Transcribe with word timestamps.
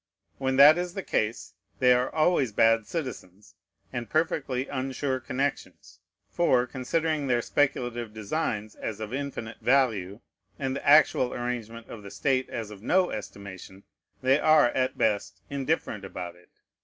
When 0.39 0.55
that 0.55 0.79
is 0.79 0.95
the 0.95 1.03
case, 1.03 1.53
they 1.77 1.93
are 1.93 2.09
always 2.09 2.51
bad 2.51 2.87
citizens, 2.87 3.53
and 3.93 4.09
perfectly 4.09 4.67
unsure 4.67 5.19
connections. 5.19 5.99
For, 6.31 6.65
considering 6.65 7.27
their 7.27 7.43
speculative 7.43 8.11
designs 8.11 8.73
as 8.73 8.99
of 8.99 9.13
infinite 9.13 9.59
value, 9.59 10.21
and 10.57 10.75
the 10.75 10.87
actual 10.87 11.35
arrangement 11.35 11.87
of 11.87 12.01
the 12.01 12.09
state 12.09 12.49
as 12.49 12.71
of 12.71 12.81
no 12.81 13.11
estimation, 13.11 13.83
they 14.23 14.39
are, 14.39 14.69
at 14.69 14.97
best, 14.97 15.43
indifferent 15.51 16.03
about 16.03 16.35
it. 16.35 16.49